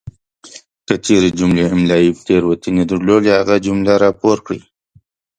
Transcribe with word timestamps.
کچیري 0.87 1.29
جملې 1.39 1.63
املائي 1.73 2.09
تیروتنې 2.25 2.83
درلودې 2.91 3.31
هغه 3.39 3.55
جمله 3.65 3.93
راپور 4.03 4.37
کړئ! 4.45 4.61